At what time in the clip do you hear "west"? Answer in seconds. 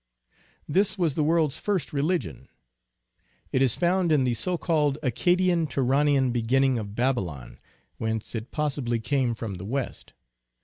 9.65-10.13